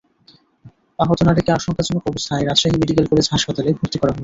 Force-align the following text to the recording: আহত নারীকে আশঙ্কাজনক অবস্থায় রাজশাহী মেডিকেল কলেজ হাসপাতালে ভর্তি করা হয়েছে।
আহত 0.99 1.19
নারীকে 1.27 1.51
আশঙ্কাজনক 1.53 2.03
অবস্থায় 2.07 2.43
রাজশাহী 2.43 2.75
মেডিকেল 2.77 3.05
কলেজ 3.09 3.25
হাসপাতালে 3.33 3.69
ভর্তি 3.79 3.97
করা 3.99 4.11
হয়েছে। 4.11 4.19